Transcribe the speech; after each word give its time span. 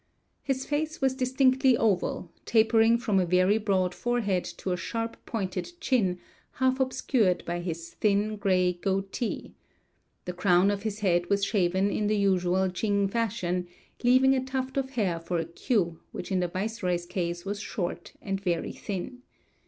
His 0.41 0.65
face 0.65 0.99
was 0.99 1.13
distinctly 1.13 1.77
oval, 1.77 2.31
tapering 2.45 2.97
from 2.97 3.19
a 3.19 3.25
very 3.27 3.59
broad 3.59 3.93
forehead 3.93 4.45
to 4.57 4.71
a 4.71 4.75
sharp 4.75 5.15
pointed 5.27 5.73
chin, 5.79 6.17
half 6.53 6.79
obscured 6.79 7.45
by 7.45 7.59
his 7.59 7.91
thin, 7.93 8.37
gray 8.37 8.73
"goatee." 8.73 9.53
The 10.25 10.33
crown 10.33 10.71
of 10.71 10.81
his 10.81 11.01
head 11.01 11.29
was 11.29 11.45
shaven 11.45 11.91
in 11.91 12.07
the 12.07 12.17
usual 12.17 12.67
Tsing 12.71 13.09
fashion, 13.11 13.67
leaving 14.03 14.33
a 14.35 14.43
tuft 14.43 14.75
of 14.75 14.89
hair 14.89 15.19
for 15.19 15.37
a 15.37 15.45
queue, 15.45 15.99
which 16.11 16.31
in 16.31 16.39
the 16.39 16.47
viceroy's 16.47 17.05
case 17.05 17.45
was 17.45 17.59
short 17.61 18.13
and 18.23 18.41
very 18.41 18.71
thin. 18.71 19.19